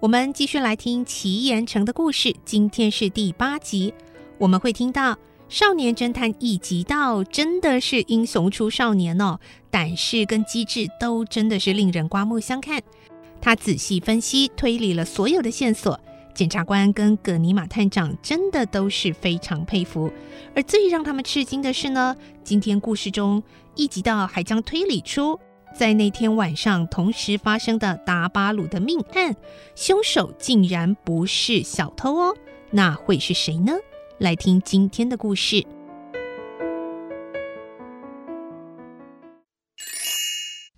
[0.00, 2.32] 我们继续来听奇岩城的故事。
[2.44, 3.92] 今天是第八集，
[4.38, 9.40] 我们会听到少年侦探一集到，真的是英雄出少年哦，
[9.72, 12.80] 胆识跟机智都真的是令人刮目相看。
[13.40, 15.98] 他仔细分析推理了所有的线索，
[16.32, 20.08] 检察官跟葛尼玛探长真的都是非常佩服。
[20.54, 23.42] 而最让他们吃惊的是呢，今天故事中
[23.74, 25.40] 一集到还将推理出。
[25.74, 29.36] 在那天晚上同时发生的达巴鲁的命案，
[29.76, 32.36] 凶手竟然不是小偷哦，
[32.72, 33.72] 那会是谁呢？
[34.18, 35.56] 来听今天的故事，《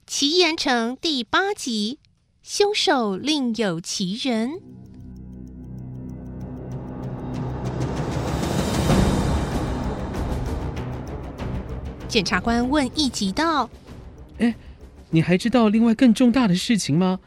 [0.06, 1.98] 奇岩城》第八集，
[2.42, 4.60] 凶手另有其人。
[12.06, 13.70] 检察官问一集道
[14.36, 14.54] ：“哎。”
[15.10, 17.18] 你还知道另外更重大的事情吗？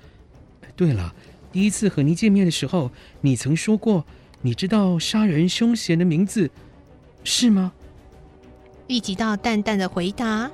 [0.76, 1.14] 对了，
[1.52, 2.89] 第一次和你见面的时候，
[3.22, 4.06] 你曾说过
[4.42, 6.50] 你知道杀人凶嫌的名字，
[7.23, 7.73] 是吗？
[8.88, 10.50] 玉吉道淡淡的回答：“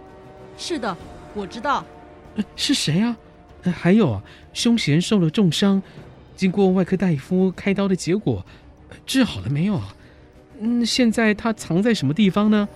[0.57, 0.95] 是的，
[1.33, 1.85] 我知道。
[2.55, 3.17] 是谁啊？
[3.63, 4.23] 还有啊，
[4.53, 5.81] 凶嫌受了重伤，
[6.35, 8.45] 经过外科大夫开刀的结果，
[9.05, 9.95] 治好了没有啊？
[10.59, 12.67] 嗯，现在他藏在什么地方呢？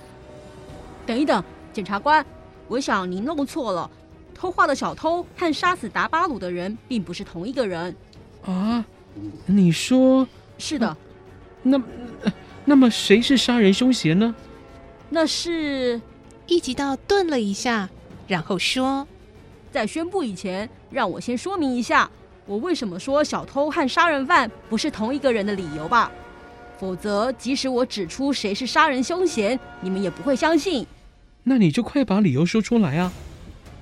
[1.06, 2.26] 等一等，检察官，
[2.68, 3.90] 我想您弄错了。”
[4.34, 7.96] 偷画的小偷和杀死达巴鲁的人并不是同一个人，
[8.46, 8.84] 啊？
[9.46, 10.28] 你说
[10.58, 10.98] 是的？
[11.62, 11.82] 那
[12.66, 14.34] 那么谁是杀人凶嫌呢？
[15.10, 16.02] 那是
[16.48, 17.90] 一级道顿了一下，
[18.28, 19.08] 然后说
[19.72, 22.10] ：“在宣布以前，让我先说明一下，
[22.46, 26.12] 我为什么说小偷和杀人犯不是同一个人的理由吧。
[26.80, 30.86] 否则，即使我指出谁是杀人凶嫌，你们也不会相信。
[31.44, 33.14] 那你就快把理由说出来啊！”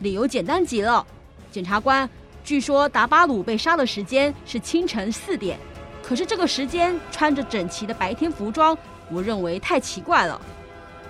[0.01, 1.05] 理由简单极了，
[1.51, 2.09] 检察官，
[2.43, 5.59] 据说达巴鲁被杀的时间是清晨四点，
[6.01, 8.75] 可是这个时间穿着整齐的白天服装，
[9.11, 10.41] 我认为太奇怪了。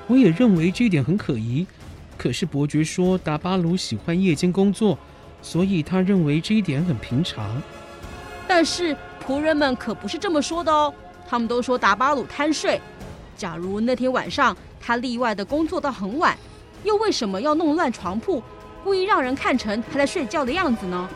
[0.08, 1.66] 我也认为这一点很可疑，
[2.18, 4.98] 可是伯爵说达巴鲁喜欢夜间工作，
[5.42, 7.62] 所以他认为这一点很平常。
[8.46, 8.94] 但是
[9.26, 10.94] 仆人们可不是这么说的哦，
[11.26, 12.82] 他们都说达巴鲁贪睡。
[13.38, 16.38] 假如那天晚上他例外的工作到很晚，
[16.84, 18.44] 又为什么要弄乱床铺？
[18.84, 21.10] 故意让人看成他在睡觉的样子呢？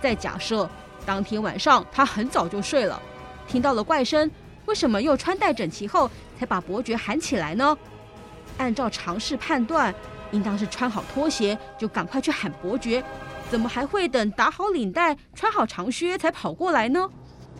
[0.00, 0.68] 再假设
[1.04, 3.00] 当天晚上他很早就睡了，
[3.48, 4.30] 听到了怪声，
[4.66, 7.76] 为什么又穿戴整齐后才把伯爵喊起来呢？
[8.58, 9.94] 按照常识判断，
[10.30, 13.02] 应当是穿好拖鞋就赶快去喊伯爵，
[13.50, 17.08] 怎么还会等打好领带、穿好长靴才跑过来呢？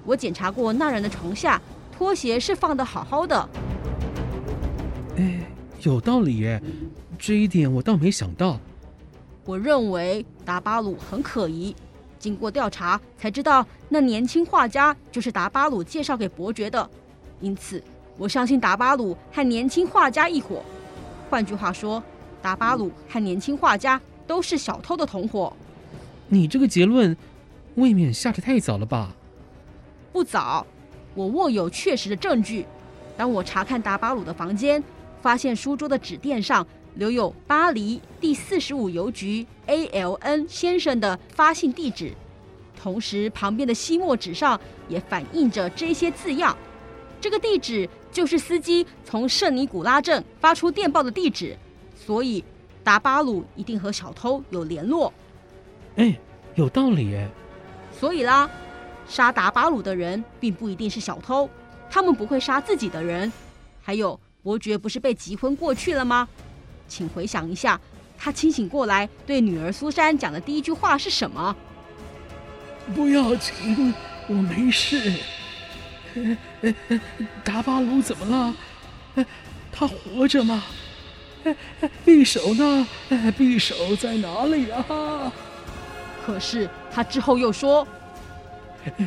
[0.05, 1.61] 我检查过那人的床下，
[1.97, 3.49] 拖鞋是放得好好的。
[5.17, 5.41] 哎，
[5.81, 6.63] 有道理耶，
[7.19, 8.59] 这一点我倒没想到。
[9.47, 11.75] 我认为达巴鲁很可疑，
[12.19, 16.91] 经过调查才知道那年轻画家就是达巴鲁介绍给伯爵的，
[17.41, 17.81] 因此
[18.19, 20.65] 我相信达巴鲁和年轻画家一伙。
[21.31, 22.03] 换句话说，
[22.43, 25.53] 达巴鲁和年轻画家都是小偷的同伙。
[26.29, 27.17] 你这个结论
[27.77, 29.15] 未免下得太早了吧？
[30.13, 30.67] 不早，
[31.15, 32.67] 我握有确实的证据。
[33.17, 34.83] 当我查看达巴鲁的房间，
[35.23, 36.67] 发现书桌的纸垫上。
[36.97, 42.13] 留有巴黎第四十五邮局 A.L.N 先生的发信地址，
[42.81, 44.59] 同时旁边的吸墨纸上
[44.89, 46.57] 也反映着这些字样。
[47.21, 51.57] 这个地址就是司机从圣尼古拉镇发出电报的地址，
[51.95, 52.43] 所以
[52.83, 55.13] 达巴鲁一定和小偷有联络。
[55.97, 56.19] 哎，
[56.55, 57.29] 有道理哎。
[57.93, 58.49] 所以啦，
[59.07, 61.49] 杀达巴鲁的人并不一定是小偷，
[61.91, 63.31] 他们不会杀自己的人。
[63.83, 66.27] 还有，伯爵不是被急昏过去了吗？
[66.89, 67.81] 请回想一下，
[68.17, 71.55] 他清醒过来对女儿苏珊讲的第一句话是什么？
[72.95, 73.93] 不要紧，
[74.29, 75.13] 我没事。
[77.45, 78.55] 达巴鲁怎么
[79.17, 79.25] 了？
[79.71, 80.65] 他活着吗？
[82.05, 82.87] 匕首呢？
[83.11, 85.33] 匕首在哪里啊？
[86.25, 87.87] 可是他之后又说，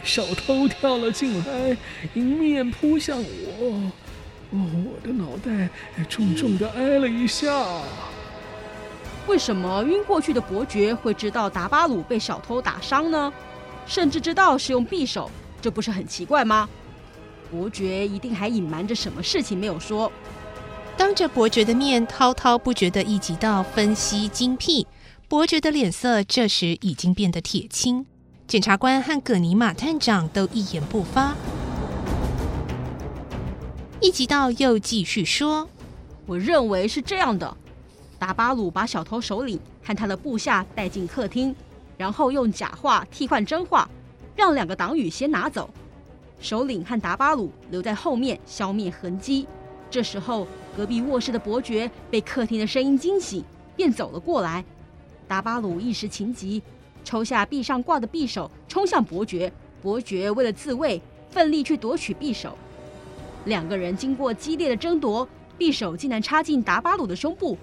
[0.03, 1.75] 小偷跳了进来，
[2.13, 3.91] 迎面扑向我，
[4.51, 5.69] 我的脑袋
[6.07, 7.81] 重重的挨了一下。
[9.27, 13.31] 为什么晕过去的伯爵会知道达巴鲁被小偷打伤呢？
[13.85, 15.29] 甚至知道是用匕首，
[15.61, 16.67] 这不是很奇怪吗？
[17.51, 20.11] 伯爵一定还隐瞒着什么事情没有说。
[20.97, 24.85] 当着伯爵的面滔滔不绝的一集道分析精辟，
[25.27, 28.05] 伯爵的脸色这时已经变得铁青。
[28.47, 31.35] 检察官和葛尼玛探长都一言不发。
[34.01, 35.67] 一集道又继续说
[36.25, 37.57] ：“我认为是这样的，
[38.17, 41.53] 达巴鲁把小偷首领和他的部下带进客厅，
[41.97, 43.89] 然后用假话替换真话，
[44.37, 45.69] 让两个党羽先拿走，
[46.39, 49.45] 首领和达巴鲁留在后面消灭痕迹。
[49.89, 50.47] 这时候。”
[50.77, 53.43] 隔壁卧室的伯爵被客厅的声音惊醒，
[53.75, 54.63] 便走了过来。
[55.27, 56.61] 达巴鲁一时情急，
[57.03, 59.51] 抽下壁上挂的匕首，冲向伯爵。
[59.81, 61.01] 伯爵为了自卫，
[61.31, 62.57] 奋力去夺取匕首。
[63.45, 65.27] 两个人经过激烈的争夺，
[65.57, 67.57] 匕首竟然插进达巴鲁的胸部。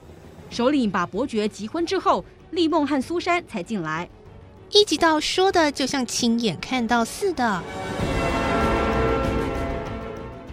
[0.50, 4.08] 首领把伯爵击昏之后，丽梦和苏珊才进来。
[4.70, 7.62] 一集道说的就像亲眼看到似的。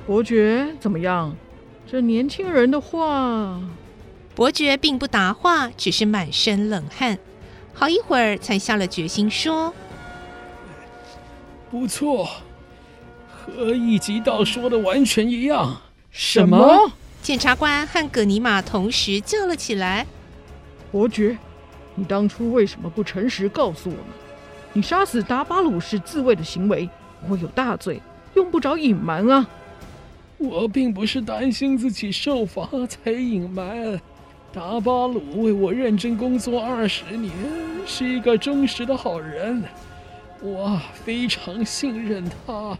[0.05, 1.35] 伯爵怎么样？
[1.85, 3.61] 这年轻人的话，
[4.35, 7.19] 伯爵并不答话，只是满身冷汗，
[7.73, 9.73] 好一会儿才下了决心说
[11.69, 12.27] ：“不错，
[13.45, 16.92] 和一级道说的完全一样。”什么？
[17.22, 20.06] 检察官和葛尼玛同时叫了起来
[20.92, 21.38] ：“伯爵，
[21.95, 24.06] 你当初为什么不诚实告诉我们？
[24.74, 26.90] 你杀死达巴鲁是自卫的行为，
[27.30, 28.01] 我有大罪，
[28.36, 29.48] 用不着隐瞒啊。”
[30.40, 34.00] 我并不是担心自己受罚才隐瞒。
[34.51, 37.31] 达巴鲁为我认真工作二十年，
[37.86, 39.63] 是一个忠实的好人，
[40.42, 42.78] 我非常信任他。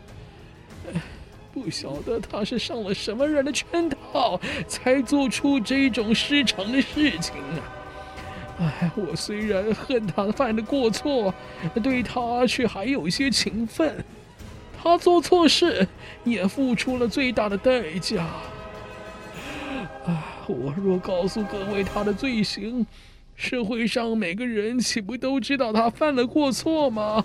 [1.53, 7.61] 不晓得他是上了什么人的圈套，才做出这种失常的事情啊。
[8.59, 11.33] 哎，我虽然恨他犯的过错，
[11.83, 14.03] 对他却还有些情分。
[14.81, 15.88] 他做错事，
[16.23, 18.23] 也付出了最大的代价。
[20.05, 22.85] 啊，我若告诉各位他的罪行，
[23.35, 27.23] 社会上每个人岂不都知道他犯了过错吗？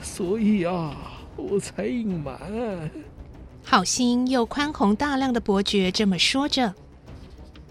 [0.00, 0.96] 所以啊，
[1.36, 2.90] 我才隐瞒。
[3.64, 6.74] 好心又宽宏大量的伯爵这么说着。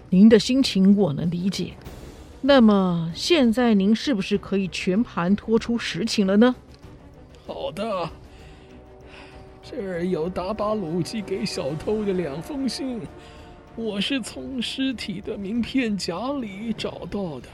[0.09, 1.73] 您的心情我能理解。
[2.41, 6.55] 那么现在您是不是可以全盘托出实情了呢？
[7.45, 8.09] 好的。
[9.63, 12.99] 这儿有达巴鲁寄给小偷的两封信，
[13.75, 17.47] 我是从尸体的名片夹里找到的。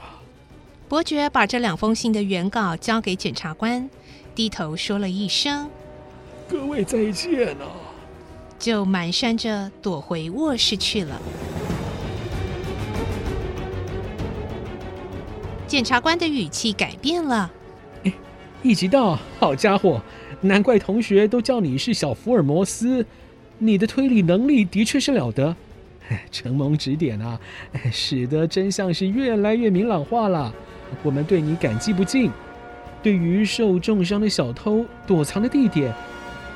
[0.88, 3.88] 伯爵把这两封信的原稿交给检察官，
[4.34, 5.68] 低头说了一声
[6.48, 7.68] ：“各位再见啊！”
[8.58, 11.20] 就满山着躲回卧室去了。
[15.66, 17.50] 检察官的语气改变了：“，
[18.62, 20.00] 一级道，好家伙！”
[20.40, 23.04] 难怪同学都叫你是小福尔摩斯，
[23.58, 25.54] 你的推理能力的确是了得。
[26.30, 27.38] 承蒙指点啊，
[27.92, 30.54] 使得真相是越来越明朗化了。
[31.02, 32.30] 我们对你感激不尽。
[33.02, 35.92] 对于受重伤的小偷躲藏的地点，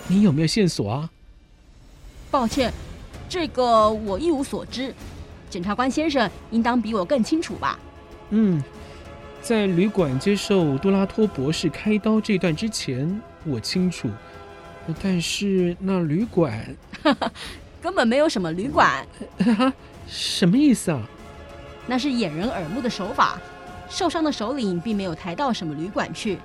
[0.09, 1.11] 你有没有线索啊？
[2.33, 2.73] 抱歉，
[3.29, 4.93] 这个我一无所知。
[5.51, 7.79] 检察官先生应当比我更清楚吧？
[8.31, 8.65] 嗯，
[9.43, 13.21] 在旅馆接受杜拉托博士开刀这段之前。
[13.45, 14.09] 我清楚，
[15.03, 16.75] 但是那旅馆
[17.83, 19.07] 根本没有什么旅馆。
[20.09, 21.03] 什么意思啊？
[21.87, 23.39] 那是掩人耳目的手法。
[23.91, 26.39] 受伤的首领并没有抬到什么旅馆去。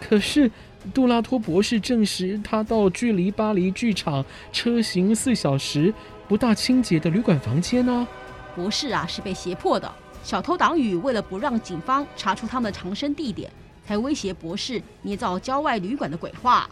[0.00, 0.50] 可是
[0.94, 5.92] 杜拉托博士证实，他到距离巴黎剧场车行四小时、
[6.28, 8.06] 不大清洁的旅馆房间呢。
[8.54, 9.90] 博士啊，是被胁迫的。
[10.22, 13.50] 小偷党羽为了不让警方查出他们的藏身地点。
[13.82, 16.70] 才威胁博士捏造郊外旅馆的鬼话。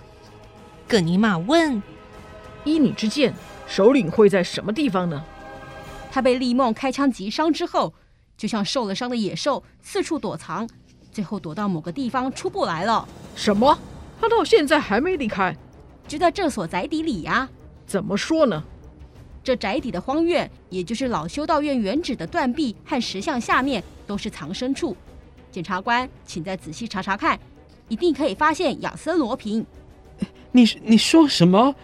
[0.87, 1.83] 葛尼玛问
[2.63, 3.35] ：“依你之见，
[3.67, 5.25] 首领会在什么地方呢？”
[6.13, 7.93] 他被利梦开枪击伤之后，
[8.37, 10.69] 就像受了伤的野兽，四处躲藏，
[11.13, 13.07] 最后躲到某个地方出不来了。
[13.35, 13.79] 什么？
[14.21, 15.57] 他到现在还没离开？
[16.07, 17.49] 就在这所宅邸里呀。
[17.87, 18.63] 怎么说呢？
[19.45, 24.97] 这宅邸的荒院，也就是老修道院原址的断壁和石像下面，都是藏身处。
[25.51, 27.39] 检察官，请再仔细查查看，
[27.89, 29.65] 一定可以发现亚森罗平。
[30.53, 31.75] 你你说什么？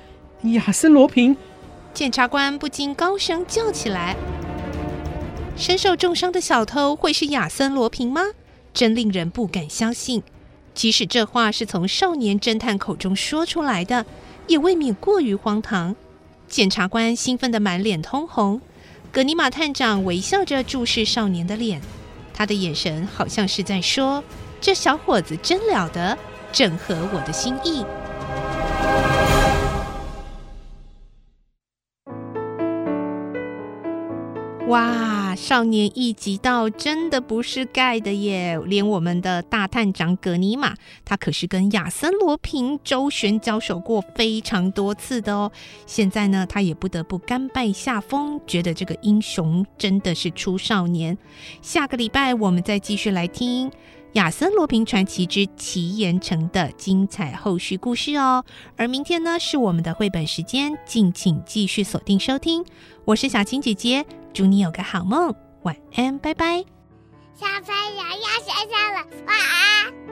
[0.42, 1.34] 亚森罗平！
[1.94, 4.14] 检察官不禁高声叫起来
[5.56, 8.20] ：“身受重伤的小偷会是亚森罗平吗？
[8.74, 10.22] 真令人不敢相信。
[10.74, 14.04] 即使这话是从少年侦探口中说出来的，
[14.48, 15.96] 也未免过于荒唐。”
[16.46, 18.60] 检察官兴奋得满脸通红，
[19.10, 21.80] 格尼玛探长微笑着注视少年的脸，
[22.34, 24.22] 他的眼神好像是在说
[24.60, 26.18] ：“这小伙子真了得，
[26.52, 27.84] 正合我的心意。”
[34.68, 38.58] 哇，少年一级到真的不是盖的耶！
[38.64, 45.52] 连我们的大探长葛尼玛，他可是跟亚森罗平周旋交手过非常多次的哦。
[45.86, 51.18] 现在呢，他也不得不甘拜下风，觉得这个英雄真的是出少年。
[51.60, 53.70] 下个礼拜我们再继续来听
[54.14, 58.44] 亚森罗平传奇之奇岩城的精彩后续故事哦。
[58.76, 62.64] 而明天呢，是我们的绘本时间，敬请继续锁定收听。
[63.04, 64.06] 我是小青姐姐。
[64.32, 66.64] 祝你有个好梦，晚安，拜拜。
[67.34, 70.03] 小朋友要睡觉了，晚安。